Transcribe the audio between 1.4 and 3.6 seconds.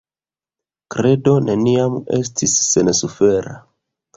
neniam estis sensufera.